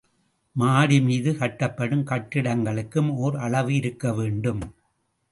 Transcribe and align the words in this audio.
மாடிமீது 0.55 1.31
கட்டப்படும் 1.31 2.01
கட்டடங்களுக்கும் 2.03 3.11
ஒரு 3.17 3.37
அளவு 3.37 3.73
இருக்க 3.75 4.13
வேண்டும். 4.13 4.63